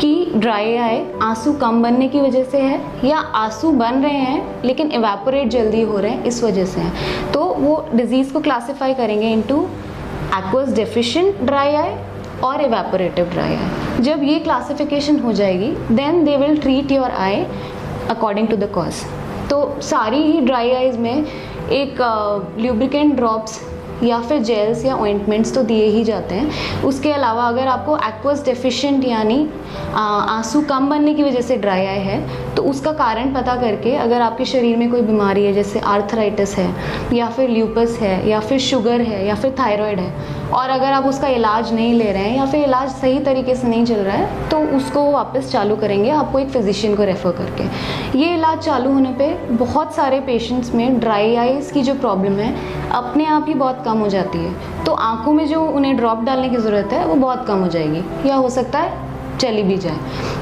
कि 0.00 0.32
ड्राई 0.36 0.76
आई 0.76 1.02
आँसू 1.22 1.52
कम 1.52 1.82
बनने 1.82 2.08
की 2.08 2.20
वजह 2.20 2.44
से 2.44 2.58
है 2.58 2.80
या 3.04 3.18
आँसू 3.18 3.70
बन 3.72 4.02
रहे 4.02 4.12
हैं, 4.12 4.62
लेकिन 4.64 4.92
इवेपोरेट 4.92 5.48
जल्दी 5.48 5.82
हो 5.82 5.98
रहे 5.98 6.10
हैं, 6.10 6.24
इस 6.24 6.42
वजह 6.44 6.64
से 6.64 6.80
हैं। 6.80 7.32
तो 7.32 7.44
वो 7.54 7.84
डिज़ीज़ 7.94 8.32
को 8.32 8.40
क्लासीफाई 8.40 8.94
करेंगे 8.94 9.32
into 9.32 9.62
aqueous 10.36 10.68
deficient 10.68 11.40
dry 11.42 11.74
eye 11.74 11.94
और 12.44 12.60
इवेपोरेटिव 12.60 13.24
ड्राई 13.24 13.54
आई 13.54 14.02
जब 14.02 14.22
ये 14.22 14.38
क्लासिफिकेशन 14.38 15.18
हो 15.18 15.32
जाएगी 15.32 15.72
then 15.94 16.24
they 16.24 16.36
will 16.36 16.56
treat 16.56 16.92
your 16.92 17.10
eye 17.10 17.44
according 18.10 18.48
to 18.48 18.56
the 18.56 18.70
cause 18.74 19.02
तो 19.50 19.80
सारी 19.82 20.22
ही 20.22 20.40
ड्राई 20.40 20.70
आईज 20.72 20.96
में 20.96 21.26
एक 21.70 21.96
ल्यूब्रिकेंट 22.58 23.10
uh, 23.12 23.16
ड्रॉप्स 23.16 23.60
या 24.02 24.20
फिर 24.20 24.38
जेल्स 24.42 24.84
या 24.84 24.94
ऑइंटमेंट्स 24.96 25.54
तो 25.54 25.62
दिए 25.62 25.84
ही 25.84 26.04
जाते 26.04 26.34
हैं। 26.34 26.82
उसके 26.82 27.12
अलावा 27.12 27.44
अगर 27.44 27.66
आपको 27.66 27.96
एक्वस 27.96 28.44
डेफिशिएंट 28.44 29.04
यानी 29.04 29.48
आँसू 29.94 30.60
कम 30.60 30.88
बनने 30.88 31.14
की 31.14 31.22
वजह 31.22 31.40
से 31.40 31.56
ड्राई 31.56 31.86
आई 31.86 31.98
है 31.98 32.54
तो 32.54 32.62
उसका 32.62 32.92
कारण 32.92 33.34
पता 33.34 33.56
करके 33.56 33.94
अगर 33.96 34.20
आपके 34.20 34.44
शरीर 34.44 34.76
में 34.76 34.90
कोई 34.90 35.02
बीमारी 35.02 35.44
है 35.44 35.52
जैसे 35.52 35.80
आर्थराइटिस 35.80 36.56
है 36.58 36.74
या 37.16 37.28
फिर 37.28 37.50
ल्यूपस 37.50 37.98
है 38.00 38.28
या 38.28 38.40
फिर 38.40 38.58
शुगर 38.58 39.00
है 39.00 39.26
या 39.26 39.34
फिर 39.34 39.54
थायराइड 39.58 40.00
है 40.00 40.39
और 40.52 40.70
अगर 40.70 40.92
आप 40.92 41.04
उसका 41.06 41.28
इलाज 41.28 41.72
नहीं 41.72 41.92
ले 41.94 42.10
रहे 42.12 42.22
हैं 42.22 42.36
या 42.36 42.46
फिर 42.46 42.64
इलाज 42.64 42.90
सही 42.90 43.18
तरीके 43.20 43.54
से 43.54 43.68
नहीं 43.68 43.84
चल 43.86 43.96
रहा 43.96 44.16
है 44.16 44.48
तो 44.50 44.58
उसको 44.76 45.10
वापस 45.12 45.50
चालू 45.52 45.76
करेंगे, 45.76 46.10
आपको 46.10 46.38
एक 46.38 46.48
फिजिशियन 46.48 46.96
को 46.96 47.04
रेफ़र 47.04 47.32
करके। 47.32 48.18
ये 48.18 48.34
इलाज 48.34 48.58
चालू 48.58 48.92
होने 48.92 49.12
पे 49.12 49.28
बहुत 49.56 49.94
सारे 49.94 50.20
पेशेंट्स 50.20 50.74
में 50.74 50.98
ड्राई 51.00 51.34
आइज़ 51.36 51.72
की 51.72 51.82
जो 51.82 51.94
प्रॉब्लम 51.94 52.38
है, 52.38 52.54
अपने 52.92 53.26
आप 53.26 53.44
ही 53.48 53.54
बहुत 53.54 53.82
कम 53.84 53.98
हो 53.98 54.08
जाती 54.08 54.38
है। 54.38 54.84
तो 54.84 54.92
आँखों 54.92 55.32
में 55.32 55.46
जो 55.46 55.64
उन्हें 55.66 55.96
ड्रॉप 55.96 56.24
डालने 56.24 56.48
की 56.48 56.56
ज़रूरत 56.56 56.92
है, 56.92 57.04
वो 57.06 57.14
बहुत 57.16 57.46
कम 57.46 57.58
हो 57.58 57.68
जाएगी। 57.68 58.28
या 58.28 58.34
हो 58.34 58.48
सकता 58.50 58.78
है, 58.78 59.38
चली 59.38 59.62
भी 59.62 59.76
जाए। 59.76 59.98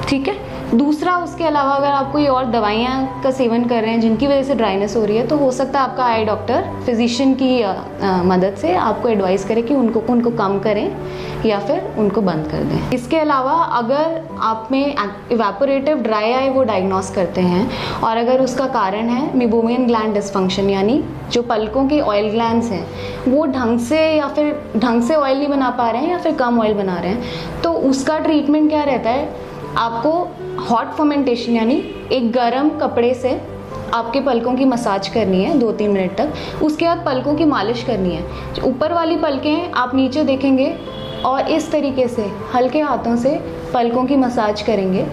ठीक 0.08 0.28
है? 0.28 0.48
दूसरा 0.75 1.17
उसके 1.17 1.44
अलावा 1.44 1.73
अगर 1.73 1.87
आप 1.87 2.12
कोई 2.12 2.26
और 2.26 2.44
दवाइयाँ 2.44 3.20
का 3.23 3.31
सेवन 3.31 3.65
कर 3.65 3.82
रहे 3.82 3.91
हैं 3.91 4.00
जिनकी 4.00 4.26
वजह 4.26 4.43
से 4.43 4.55
ड्राइनेस 4.55 4.97
हो 4.97 5.05
रही 5.05 5.17
है 5.17 5.26
तो 5.26 5.37
हो 5.37 5.50
सकता 5.50 5.81
है 5.81 5.91
आपका 5.91 6.05
आई 6.05 6.25
डॉक्टर 6.25 6.82
फिजिशियन 6.87 7.35
की 7.35 7.62
आ, 7.62 7.73
आ, 7.73 8.23
मदद 8.23 8.55
से 8.55 8.75
आपको 8.75 9.09
एडवाइस 9.09 9.44
करे 9.44 9.62
कि 9.62 9.75
उनको 9.75 10.00
उनको 10.00 10.31
कम 10.31 10.59
करें 10.59 10.97
या 11.47 11.59
फिर 11.59 11.94
उनको 11.99 12.20
बंद 12.20 12.49
कर 12.50 12.65
दें। 12.65 12.91
इसके 12.91 13.19
अलावा 13.19 13.53
अगर 13.53 14.23
आप 14.41 14.69
में 14.70 14.94
इवेपोरेटिव 15.32 15.99
ड्राई 15.99 16.32
आई 16.32 16.49
वो 16.49 16.62
डायग्नोस 16.62 17.11
करते 17.11 17.41
हैं 17.41 17.70
और 18.00 18.17
अगर 18.17 18.41
उसका 18.41 18.67
कारण 18.67 19.09
है 19.09 19.37
मिबोमियन 19.38 19.87
ग्लैंड 19.87 20.15
डिस्फंक्शन 20.15 20.70
यानी 20.70 21.05
जो 21.32 21.43
पलकों 21.43 21.88
के 21.88 22.00
ऑयल 22.00 22.31
ग्लैंड 22.31 22.62
हैं 22.62 22.87
वो 23.29 23.47
ढंग 23.47 23.79
से 23.79 24.06
या 24.17 24.26
फिर 24.26 24.70
ढंग 24.76 25.03
से 25.03 25.15
ऑयल 25.15 25.38
नहीं 25.38 25.49
बना 25.49 25.70
पा 25.70 25.91
रहे 25.91 26.03
हैं 26.03 26.11
या 26.11 26.19
फिर 26.19 26.35
कम 26.35 26.61
ऑयल 26.61 26.75
बना 26.75 27.00
रहे 27.00 27.11
हैं 27.11 27.62
तो 27.62 27.73
उसका 27.73 28.19
ट्रीटमेंट 28.19 28.70
क्या 28.70 28.82
रहता 28.85 29.11
है? 29.11 29.49
आपको 29.76 30.29
हॉट 30.60 30.93
फर्मेंटेशन 30.93 31.52
यानी 31.52 31.82
एक 32.12 32.31
गर्म 32.32 32.69
कपड़े 32.78 33.14
से 33.14 33.40
आपके 33.94 34.20
पलकों 34.20 34.55
की 34.55 34.64
मसाज 34.64 35.08
करनी 35.08 35.43
है 35.44 35.58
दो 35.58 35.70
तीन 35.72 35.90
मिनट 35.90 36.16
तक। 36.16 36.62
उसके 36.62 36.84
बाद 36.84 37.05
पलकों 37.06 37.34
की 37.34 37.44
मालिश 37.44 37.82
करनी 37.82 38.14
है। 38.14 38.25
ऊपर 38.64 38.93
वाली 38.93 39.16
पलकें 39.16 39.70
आप 39.72 39.94
नीचे 39.94 40.25
देखेंगे 40.25 40.75
और 41.25 41.50
इस 41.50 41.70
तरीके 41.72 42.06
से, 42.08 42.31
हल्के 42.55 42.81
हाथों 42.81 43.16
से 43.16 43.31
पलकों 43.75 44.05
की 44.05 44.16
मसाज 44.16 44.62
करेंगे। 44.62 45.06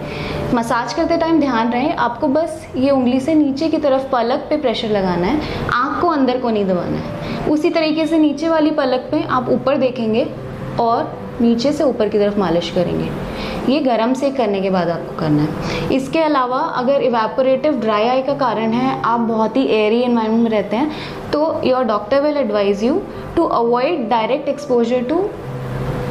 मसाज 0.54 0.94
करते 0.94 1.16
टाइम 1.16 1.40
ध्यान 1.40 1.72
रहे, 1.72 1.90
आपको 1.90 2.28
बस 2.28 2.66
ये 2.76 2.90
उंगली 2.90 3.20
से 3.20 3.34
नीचे 3.34 3.68
की 3.68 3.78
तरफ़ 3.78 4.08
पलक 4.10 4.46
पे 4.50 4.56
प्रेशर 4.56 4.88
लगाना 4.88 5.26
है। 5.26 5.40
आँख 5.74 6.00
को 6.00 6.08
अंदर 6.08 6.38
को 6.38 6.50
नहीं 6.50 6.64
दबाना 6.64 6.98
है। 6.98 7.48
उसी 7.50 7.70
तरीके 7.70 8.06
से 8.06 8.18
नीचे 8.18 8.48
वाली 8.48 8.70
पलक 8.70 9.08
पे 9.10 9.22
आप 9.22 9.48
ऊपर 9.48 9.76
देखेंगे 9.76 10.26
और 10.80 11.25
नीचे 11.40 11.72
से 11.72 11.84
ऊपर 11.84 12.08
की 12.08 12.18
तरफ़ 12.18 12.38
मालिश 12.38 12.70
करेंगे। 12.74 13.10
ये 13.72 13.80
गर्म 13.80 14.12
से 14.14 14.30
करने 14.32 14.60
के 14.60 14.70
बाद 14.70 14.88
आपको 14.88 15.18
करना 15.18 15.42
है। 15.42 15.94
इसके 15.96 16.20
अलावा 16.20 16.58
अगर 16.78 17.02
इवेपोरेटिव 17.02 17.80
ड्राई 17.80 18.08
आई 18.08 18.22
का 18.22 18.34
कारण 18.36 18.72
है, 18.72 19.00
आप 19.02 19.20
बहुत 19.22 19.56
ही 19.56 19.66
एयरी 19.68 20.02
इन्वायरमेंट 20.02 20.42
में 20.42 20.50
रहते 20.50 20.76
हैं 20.76 21.30
तो 21.32 21.60
your 21.64 21.84
doctor 21.84 22.22
will 22.22 22.36
advise 22.36 22.84
you 22.84 23.00
to 23.36 23.44
avoid 23.44 24.08
direct 24.10 24.48
exposure 24.48 25.02
to 25.04 25.22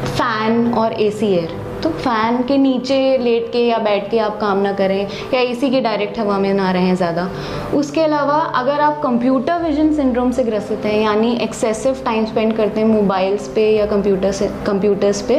fan 0.08 0.72
और 0.74 0.92
एसी 0.92 1.26
एयर 1.28 1.64
तो 1.86 1.90
फ़ैन 1.92 2.42
के 2.42 2.56
नीचे 2.58 2.96
लेट 3.18 3.44
के 3.52 3.58
या 3.58 3.76
बैठ 3.78 4.10
के 4.10 4.18
आप 4.18 4.38
काम 4.38 4.58
ना 4.58 4.72
करें, 4.72 5.08
या 5.34 5.40
एसी 5.40 5.68
की 5.70 5.80
डायरेक्ट 5.80 6.18
हवा 6.18 6.38
में 6.38 6.52
ना 6.54 6.70
रहें 6.72 6.94
ज़्यादा। 6.96 7.28
उसके 7.74 8.00
अलावा, 8.02 8.38
अगर 8.60 8.80
आप 8.80 9.00
कंप्यूटर 9.02 9.62
विजन 9.62 9.92
सिंड्रोम 9.94 10.30
से 10.30 10.44
ग्रसित 10.44 10.84
हैं, 10.84 11.00
यानी 11.02 11.32
एक्सेसिव 11.42 12.00
टाइम 12.04 12.24
स्पेंड 12.26 12.56
करते 12.56 12.80
हैं 12.80 12.86
मोबाइल्स 12.88 13.48
पे 13.48 13.68
या 13.70 13.86
कंप्यूटर 13.86 14.32
से 14.32 14.48
कंप्यूटर्स 14.66 15.20
पे 15.28 15.38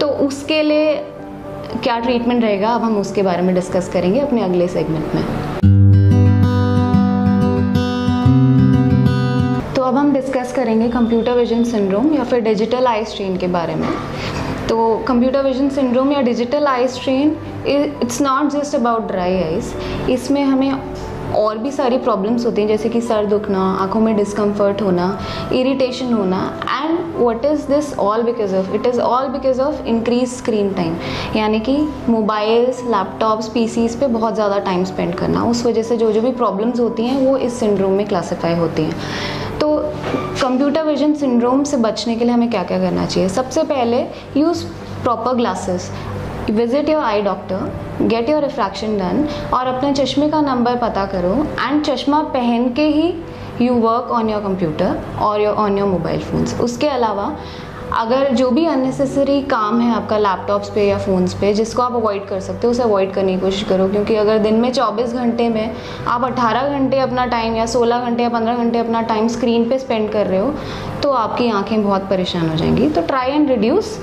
तो 0.00 0.08
उसके 0.26 0.62
लिए 0.62 0.94
क्या 1.82 1.98
ट्रीटमेंट 1.98 2.42
रहेगा, 2.42 2.68
अब 2.68 2.82
हम 2.82 2.96
उसके 2.98 3.22
बारे 3.22 3.42
में 3.42 3.54
डिस्कस 3.54 3.88
करेंगे 3.92 4.20
अपने 4.20 4.42
अगले 4.42 4.68
सेगमेंट 4.68 5.14
में। 5.14 5.24
तो 9.74 9.82
अब 9.82 9.96
हम 9.96 10.12
डिस्कस 10.14 10.52
करेंगे 10.56 10.88
कंप्यूटर 10.90 11.32
विजन 11.34 11.64
सिंड्रोम 11.64 12.12
या 12.14 12.24
फिर 12.24 12.40
डिजिटल 12.42 12.86
आई 12.86 13.04
स्ट्रेन 13.04 13.36
के 13.36 13.46
बारे 13.50 13.74
में। 13.74 13.88
तो 14.72 14.84
कंप्यूटर 15.08 15.42
विजन 15.44 15.68
सिंड्रोम 15.68 16.12
या 16.12 16.20
digital 16.22 16.66
eye 16.66 16.86
strain 16.88 17.36
it's 18.02 18.20
not 18.22 18.50
just 18.50 18.74
about 18.74 19.06
dry 19.08 19.34
eyes 19.36 19.72
इसमें 20.10 20.42
हमें 20.42 21.34
और 21.36 21.58
भी 21.58 21.70
सारी 21.70 21.98
प्रॉब्लम्स 21.98 22.46
होती 22.46 22.60
हैं, 22.60 22.68
जैसे 22.68 22.88
कि 22.88 23.00
सर 23.00 23.26
दुखना, 23.26 23.60
आँखों 23.80 24.00
में 24.00 24.14
डिस्कम्फर्ट 24.16 24.82
होना 24.82 25.18
इरिटेशन 25.52 26.12
होना 26.12 26.40
and 26.64 26.98
what 27.18 27.44
is 27.44 27.66
this 27.66 27.92
all 27.98 28.22
because 28.22 28.54
of 28.56 28.74
it 28.74 28.86
is 28.86 29.00
all 29.00 29.28
because 29.28 29.60
of 29.60 29.86
increase 29.86 30.28
screen 30.28 30.72
time 30.74 30.96
यानी 31.36 31.60
कि 31.60 31.76
मोबाइल्स 32.08 32.82
लैपटॉप्स 32.86 33.48
पीसीज 33.54 33.98
पे 34.00 34.06
बहुत 34.08 34.34
ज़्यादा 34.34 34.58
टाइम 34.60 34.84
स्पेंड 34.84 35.14
करना। 35.14 35.44
उस 35.44 35.64
वजह 35.66 35.82
से 35.82 35.96
जो 35.96 36.10
जो 36.12 36.20
भी 36.20 36.32
प्रॉब्लम्स 36.32 36.80
होती 36.80 37.06
हैं, 37.06 37.26
वो 37.26 37.36
इस 37.38 37.60
सिंड्रोम 37.60 37.92
में 37.92 38.06
क्लासीफाई 38.06 38.54
होती 38.54 38.82
हैं। 38.82 39.41
कंप्यूटर 40.52 40.82
विजन 40.84 41.12
सिंड्रोम 41.14 41.62
से 41.64 41.76
बचने 41.76 42.14
के 42.16 42.24
लिए 42.24 42.32
हमें 42.34 42.50
क्या 42.50 42.62
क्या 42.62 42.78
करना 42.78 43.04
चाहिए? 43.06 43.28
सबसे 43.28 43.62
पहले 43.64 44.00
use 44.36 44.64
proper 45.02 45.34
glasses 45.36 45.90
visit 46.50 46.88
your 46.88 47.02
eye 47.02 47.22
doctor 47.22 48.06
get 48.08 48.28
your 48.28 48.42
refraction 48.42 48.98
done 48.98 49.26
और 49.54 49.66
अपने 49.66 49.92
चश्मे 49.94 50.28
का 50.30 50.40
नंबर 50.40 50.76
पता 50.76 51.04
करो. 51.06 51.32
एंड 51.60 51.82
चश्मा 51.84 52.22
पहन 52.34 52.68
के 52.74 52.86
ही 52.88 53.08
you 53.60 53.74
work 53.74 54.10
on 54.10 54.30
your 54.30 54.42
computer 54.42 55.00
और 55.22 55.40
your 55.40 55.54
on 55.56 55.78
your 55.78 55.88
mobile 55.88 56.20
phones 56.22 56.60
उसके 56.60 56.88
अलावा 56.88 57.34
अगर 57.92 58.30
जो 58.34 58.50
भी 58.50 58.64
अननेसेसरी 58.66 59.40
काम 59.42 59.80
है 59.80 59.92
आपका 59.94 60.18
लैपटॉप्स 60.18 60.68
पे 60.70 60.86
या 60.88 60.98
फ़ोन्स 60.98 61.34
पे, 61.34 61.52
जिसको 61.54 61.82
आप 61.82 61.92
अवॉइड 61.92 62.24
कर 62.28 62.40
सकते 62.40 62.66
हो, 62.66 62.70
उसे 62.70 62.82
अवॉइड 62.82 63.12
करने 63.14 63.34
की 63.34 63.40
कोशिश 63.40 63.62
करो। 63.62 63.88
क्योंकि 63.88 64.14
अगर 64.14 64.38
दिन 64.38 64.54
में 64.54 64.72
24 64.72 65.12
घंटे 65.14 65.48
में 65.48 65.74
आप 66.08 66.24
18 66.24 66.68
घंटे 66.68 66.98
अपना 66.98 67.26
टाइम 67.26 67.56
या 67.56 67.66
16 67.66 68.00
घंटे 68.00 68.22
या 68.22 68.28
15 68.28 68.56
घंटे 68.56 68.78
अपना 68.78 69.02
टाइम 69.02 69.28
स्क्रीन 69.28 69.68
पे 69.68 69.78
स्पेंड 69.78 70.10
कर 70.12 70.26
रहे 70.26 70.38
हो 70.38 70.54
तो 71.02 71.10
आपकी 71.10 71.50
आँखें 71.50 71.82
बहुत 71.84 72.08
परेशान 72.10 72.48
हो 72.50 72.56
जाएँगी। 72.56 72.88
तो 72.88 73.02
try 73.02 73.30
and 73.30 73.50
reduce 73.50 73.98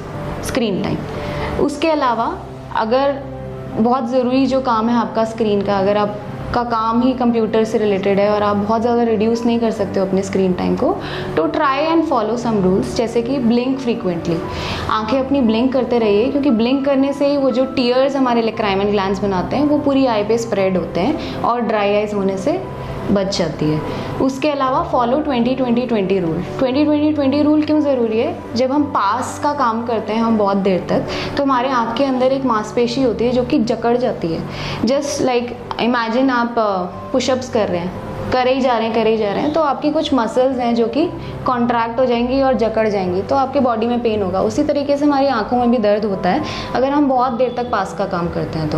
screen 0.48 0.82
time 0.84 1.62
उसके 1.62 1.90
अलावा 1.92 2.34
अगर 2.78 3.22
बहुत 3.72 4.10
ज़रूरी 4.10 4.46
जो 4.46 4.62
काम 4.62 4.90
है 4.90 4.96
आपका 4.98 5.24
स्क्रीन 5.26 5.62
का, 5.62 5.80
अगर 5.80 5.98
आप 5.98 6.20
का 6.54 6.64
काम 6.64 7.02
ही 7.02 7.14
कंप्यूटर 7.14 7.64
से 7.64 7.78
रिलेटेड 7.78 8.20
है 8.20 8.30
और 8.30 8.44
आप 8.44 8.58
बहुत 8.58 8.82
ज़्यादा 8.82 9.04
रिड्यूस 9.04 9.46
नहीं 9.46 9.60
कर 9.60 9.72
सकते 9.72 10.00
हो 10.00 10.06
अपने 10.06 10.22
स्क्रीन 10.24 10.54
टाइम 10.54 10.76
को। 10.76 10.96
तो 11.38 11.46
try 11.48 11.84
and 11.84 12.04
follow 12.06 12.38
some 12.38 12.62
rules 12.64 12.96
जैसे 12.98 13.22
कि 13.22 13.38
ब्लिंक 13.40 13.78
फ्रीक्वेंटली 13.80 14.38
आँखें 14.90 15.18
अपनी 15.20 15.42
ब्लिंक 15.42 15.72
करते 15.74 16.00
रहिए, 16.00 16.30
क्योंकि 16.32 16.52
ब्लिंक 16.52 16.86
करने 16.86 17.14
से 17.14 17.28
ही 17.28 17.38
वो 17.38 17.52
जो 17.52 17.66
टीयर्स 17.76 18.16
हमारे 18.16 18.42
लिए 18.42 18.52
क्राइम 18.52 18.82
एंड 18.82 18.92
ग्लैंड 18.92 19.20
बनाते 19.22 19.56
हैं, 19.56 19.66
वो 19.66 19.78
पूरी 19.80 20.06
आई 20.06 20.24
पे 20.24 20.38
स्प्रेड 20.38 20.78
होते 20.78 21.02
हैं 21.02 21.42
और 21.42 21.62
ड्राई 21.62 21.96
आइज़ 21.96 22.16
होने 22.16 22.38
से 22.38 22.52
बच 23.12 23.38
जाती 23.38 23.66
है। 23.66 23.80
उसके 24.22 24.50
अलावा 24.50 24.82
फॉलो 24.84 25.18
20 25.22 25.56
20 25.58 25.86
20 25.88 26.20
रूल 26.22 26.42
20 26.60 26.86
20 26.86 27.14
20 27.16 27.44
रूल 27.44 27.64
क्यों 27.64 27.80
ज़रूरी 27.82 28.20
है? 28.20 28.36
जब 28.56 28.72
हम 28.72 28.84
पास 28.92 29.40
का 29.44 29.54
काम 29.56 29.86
करते 29.86 30.14
हैं, 30.14 30.22
हम 30.22 30.38
बहुत 30.38 30.58
देर 30.60 30.86
तक 30.90 31.08
तो 31.38 31.44
हमारे 31.44 31.70
आँख 31.72 31.96
के 31.98 32.04
अंदर 32.06 32.32
एक 32.32 32.46
मांसपेशी 32.48 33.04
होती 33.04 33.26
है 33.26 33.32
जो 33.32 33.44
कि 33.44 33.60
जकड़ 33.62 33.96
जाती 33.98 34.28
है। 34.28 34.42
जस्ट 34.86 35.22
लाइक 35.22 35.56
इमेजिन 35.82 36.30
आप 36.30 36.56
पुशअप्स 37.12 37.50
कर 37.50 37.68
रहे 37.68 37.80
हैं, 37.80 38.08
करे 38.32 38.54
ही 38.54 38.62
जा 38.62 38.78
रहे 38.78 38.88
हैं, 38.88 38.94
करे 38.96 39.12
ही 39.12 39.18
जा 39.18 39.32
रहे 39.34 39.44
हैं 39.44 39.54
तो 39.54 39.62
आपकी 39.62 39.92
कुछ 39.92 40.14
मसल्स 40.14 40.58
हैं 40.58 40.74
जो 40.76 40.88
कि 40.88 41.06
कॉन्ट्रैक्ट 41.46 42.00
हो 42.00 42.06
जाएँगी 42.06 42.42
और 42.42 42.54
जकड़ 42.56 42.88
जाएँगी 42.88 43.22
तो 43.22 43.36
आपके 43.36 43.60
बॉडी 43.60 43.88
में 43.88 44.02
पेन 44.02 44.24
होगा। 44.24 44.42
उसी 44.42 44.64
तरीके 44.64 44.98
से 44.98 45.06
हमारी 45.06 45.28
आँखों 45.30 45.58
में 45.58 45.72
भी 45.72 45.78
दर्द 45.78 46.06
होता 46.06 46.30
है, 46.30 46.44
अगर 46.76 46.90
हम 46.90 47.08
बहुत 47.10 47.34
देर 47.34 47.54
तक 47.58 47.72
पास 47.72 47.94
का 47.94 48.06
काम 48.08 48.30
करते 48.30 48.60
हैं 48.60 48.70
तो। 48.70 48.78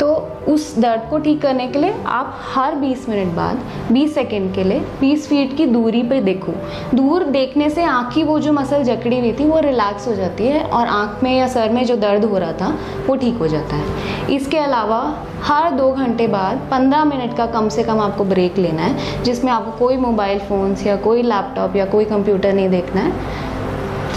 तो 0.00 0.19
उस 0.48 0.78
दर्द 0.78 1.02
को 1.10 1.18
ठीक 1.18 1.40
करने 1.42 1.66
के 1.68 1.78
लिए 1.78 1.94
आप 2.06 2.40
हर 2.54 2.74
20 2.74 3.08
मिनट 3.08 3.34
बाद 3.34 3.58
20 3.92 4.14
सेकेंड 4.14 4.54
के 4.54 4.64
लिए 4.64 4.80
20 5.00 5.26
फीट 5.26 5.56
की 5.56 5.66
दूरी 5.66 6.02
पर 6.02 6.20
देखो। 6.20 6.52
दूर 6.96 7.24
देखने 7.24 7.70
से 7.70 7.84
आँख 7.84 8.12
की 8.14 8.22
वो 8.22 8.38
जो 8.38 8.52
मसल 8.52 8.82
जकड़ी 8.82 9.18
हुई 9.20 9.32
थी, 9.32 9.44
वो 9.44 9.58
रिलैक्स 9.60 10.08
हो 10.08 10.14
जाती 10.14 10.46
है 10.46 10.62
और 10.64 10.86
आँख 10.86 11.22
में 11.22 11.38
या 11.38 11.48
सर 11.48 11.70
में 11.70 11.84
जो 11.84 11.96
दर्द 11.96 12.24
हो 12.24 12.38
रहा 12.38 12.52
था, 12.52 12.78
वो 13.06 13.16
ठीक 13.16 13.38
हो 13.38 13.48
जाता 13.48 13.76
है। 13.76 14.26
इसके 14.34 14.58
अलावा 14.58 15.26
हर 15.42 15.70
दो 15.70 15.92
घंटे 15.92 16.26
बाद 16.26 16.68
15 16.70 17.04
मिनट 17.04 17.36
का 17.36 17.46
कम 17.46 17.68
से 17.68 17.82
कम 17.82 18.00
आपको 18.00 18.24
ब्रेक 18.24 18.58
लेना 18.58 18.82
है, 18.82 19.22
जिसमें 19.22 19.52
आपको 19.52 19.78
कोई 19.78 19.96
मोबाइल 19.96 20.38
फ़ोन्स 20.38 20.86
या 20.86 20.96
कोई 20.96 21.22
लैपटॉप 21.22 21.76
या 21.76 21.84
कोई 21.84 22.04
कंप्यूटर 22.04 22.52
नहीं 22.52 22.68
देखना 22.68 23.00
है। 23.00 23.12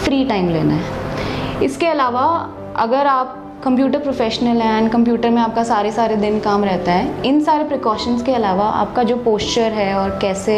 फ्री 0.03 0.25
टाइम 0.25 0.49
लेना 0.49 0.73
है। 0.73 1.63
इसके 1.63 1.87
अलावा 1.87 2.49
अगर 2.75 3.07
आप 3.07 3.42
कंप्यूटर 3.63 3.99
प्रोफेशनल 3.99 4.61
है 4.61 4.77
एंड 4.77 4.91
कंप्यूटर 4.91 5.29
में 5.29 5.41
आपका 5.41 5.63
सारे 5.63 5.91
सारे 5.91 6.15
दिन 6.15 6.39
काम 6.39 6.63
रहता 6.65 6.91
है। 6.91 7.23
इन 7.25 7.39
सारे 7.43 7.63
प्रिकॉशंस 7.63 8.23
के 8.23 8.33
अलावा 8.33 8.65
आपका 8.65 9.03
जो 9.03 9.15
पोस्चर 9.17 9.71
है 9.73 9.93
और 9.95 10.17
कैसे 10.21 10.57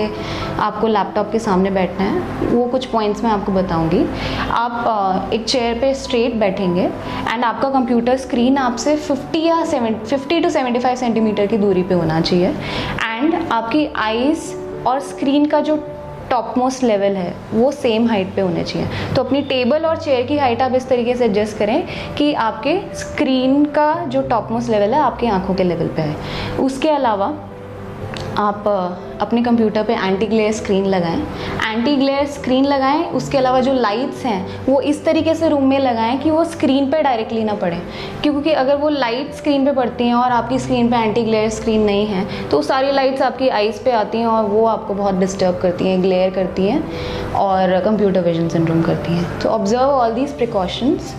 आपको 0.60 0.88
लैपटॉप 0.88 1.32
के 1.32 1.40
सामने 1.40 1.72
बैठना 1.72 2.06
है, 2.06 2.50
वो 2.50 2.66
कुछ 2.66 2.86
पॉइंट्स 2.86 3.24
मैं 3.24 3.32
आपको 3.32 3.52
बताऊँगी। 3.52 4.04
आप 4.52 5.30
एक 5.34 5.46
चेयर 5.46 5.80
पे 5.80 5.94
स्ट्रेट 5.96 6.36
बैठेंगे 6.36 6.84
एंड 6.84 7.44
आपका 7.44 7.70
कंप्यूटर 7.70 8.18
स्क्रीन 8.18 8.58
आपसे 8.58 8.96
50 9.08 9.46
या 9.46 9.64
50 9.66 10.42
टू 10.42 10.50
75 10.50 10.96
सेंटीमीटर 10.96 11.48
की 11.48 11.58
दूरी 11.58 11.84
पे 11.84 11.96
होना 11.96 12.22
चाहिए। 12.22 12.50
एंड 13.04 13.36
आपकी 13.52 13.88
आईज़ 13.96 14.54
और 14.88 15.00
स्क्रीन 15.02 15.46
का 15.46 15.60
जो 15.60 15.76
टॉप 16.36 16.54
मोस्ट 16.58 16.84
लेवल 16.84 17.15
है, 17.15 17.34
वो 17.54 17.72
सेम 17.72 18.08
हाइट 18.08 18.34
पे 18.36 18.42
होने 18.42 18.63
चाहिए। 18.63 18.88
तो 19.15 19.24
अपनी 19.24 19.42
टेबल 19.42 19.86
और 19.86 19.98
चेयर 19.98 20.25
की 20.25 20.38
हाइट 20.38 20.62
आप 20.62 20.74
इस 20.75 20.88
तरीके 20.89 21.15
से 21.15 21.25
एडजस्ट 21.25 21.58
करें 21.58 21.88
कि 22.15 22.34
आपके 22.34 22.80
स्क्रीन 22.96 23.63
का 23.65 23.94
जो 24.06 24.22
टॉप 24.22 24.51
मोस्ट 24.51 24.70
लेवल 24.70 24.94
है, 24.94 25.00
आपकी 25.00 25.27
आँखों 25.27 25.56
के 25.56 25.63
लेवल 25.63 25.88
पे 25.88 26.01
है। 26.01 26.58
उसके 26.60 26.89
अलावा 26.89 27.34
आप 28.38 28.63
अपने 29.22 29.42
कंप्यूटर 29.44 29.84
पे 29.84 29.94
एंटी 29.96 30.25
ग्लेयर 30.25 30.51
स्क्रीन 30.54 30.86
लगाएँ। 30.86 31.20
एंटी 31.65 31.96
ग्लेयर 31.96 32.25
स्क्रीन 32.27 32.65
लगाएँ, 32.65 33.04
उसके 33.10 33.38
अलावा 33.38 33.60
जो 33.62 33.74
लाइट्स 33.74 34.24
हैं, 34.25 34.65
वो 34.65 34.80
इस 34.82 35.04
तरीके 35.06 35.36
से 35.36 35.50
रूम 35.50 35.68
में 35.70 35.77
लगाएँ 35.80 36.18
कि 36.20 36.32
वो 36.32 36.44
स्क्रीन 36.46 36.89
पे 36.92 37.01
डायरेक्टली 37.04 37.44
ना 37.44 37.54
पड़े। 37.54 37.82
क्योंकि 38.24 38.51
अगर 38.54 38.75
वो 38.75 38.89
लाइट 38.89 39.34
स्क्रीन 39.34 39.65
पे 39.65 39.72
पड़ती 39.72 40.08
हैं 40.08 40.15
और 40.15 40.32
आपकी 40.32 40.60
स्क्रीन 40.60 40.89
पे 40.89 40.98
एंटी 40.98 41.24
ग्लेयर 41.24 41.50
स्क्रीन 41.50 41.82
नहीं 41.82 42.06
है 42.08 42.50
तो 42.50 42.62
सारी 42.62 42.92
लाइट्स 42.92 43.22
आपकी 43.22 43.50
आइज़ 43.50 43.84
पे 43.84 43.92
आती 43.92 44.18
हैं 44.18 44.27
और 44.27 44.44
वो 44.46 44.65
आपको 44.68 44.94
बहुत 44.94 45.15
डिस्टर्ब 45.15 45.60
करती 45.62 45.88
हैं 45.88 46.01
ग्लेयर 46.04 46.30
करती 46.30 46.68
हैं 46.68 47.32
और 47.34 47.80
कंप्यूटर 47.86 48.22
विजन 48.22 48.50
सिंड्रोम 48.50 48.82
करती 48.82 49.13
हैं। 49.13 49.39
तो 49.39 49.50
observe 49.50 49.82
all 49.84 50.13
these 50.13 50.36
precautions 50.38 51.13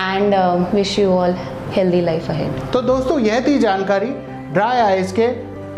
and 0.00 0.34
wish 0.74 0.98
you 0.98 1.10
all 1.10 1.36
healthy 1.72 2.00
life 2.00 2.30
ahead 2.30 2.70
तो 2.72 2.82
दोस्तों, 2.82 3.18
यह 3.20 3.40
थी 3.40 3.58
जानकारी 3.58 4.10
ड्राई 4.52 4.78
आइज़ 4.80 5.14
के 5.14 5.28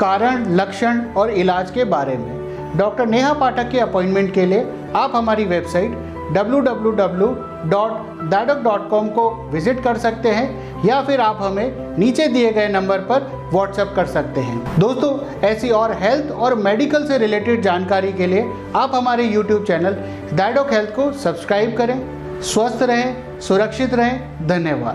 कारण, 0.00 0.56
लक्षण 0.56 1.00
और 1.16 1.30
इलाज 1.30 1.70
के 1.70 1.84
बारे 1.84 2.16
में। 2.16 2.42
डॉक्टर 2.76 3.06
नेहा 3.06 3.32
पाठक 3.32 3.70
के 3.70 3.78
अपॉइंटमेंट 3.78 4.34
के 4.34 4.46
लिए 4.46 4.72
आप 4.96 5.12
हमारी 5.14 5.44
वेबसाइट 5.44 6.12
www.dadok.com 6.32 9.08
को 9.08 9.48
विज़िट 9.52 9.84
कर 9.84 9.98
सकते 9.98 10.28
हैं 10.28 10.72
या 10.84 11.02
फिर 11.02 11.20
आप 11.20 11.38
हमें 11.42 11.98
नीचे 11.98 12.28
दिए 12.28 12.52
गए 12.52 12.68
नंबर 12.68 12.98
पर 12.98 13.48
व्हाट्सएप 13.52 13.92
कर 13.96 14.06
सकते 14.06 14.40
हैं। 14.40 14.78
दोस्तों, 14.78 15.48
ऐसी 15.48 15.70
और 15.70 15.92
हेल्थ 15.92 16.32
और 16.32 16.54
मेडिकल 16.54 17.06
से 17.06 17.18
रिलेटेड 17.18 17.62
जानकारी 17.62 18.12
के 18.12 18.26
लिए 18.26 18.52
आप 18.76 18.90
हमारे 18.94 19.24
YouTube 19.24 19.64
channel 19.64 19.92
the doc 20.32 20.72
health 20.72 20.90
को 20.90 21.12
सब्सक्राइब 21.12 21.76
करें। 21.76 22.22
स्वस्थ 22.42 22.82
रहें, 22.82 23.40
सुरक्षित 23.40 23.94
रहें। 23.94 24.48
धन्यवाद। 24.48 24.90